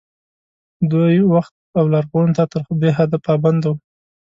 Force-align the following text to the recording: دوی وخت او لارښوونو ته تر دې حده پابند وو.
دوی 0.91 1.15
وخت 1.33 1.53
او 1.77 1.83
لارښوونو 1.93 2.35
ته 2.37 2.43
تر 2.51 2.61
دې 2.81 2.89
حده 2.97 3.17
پابند 3.25 3.61
وو. 3.65 3.73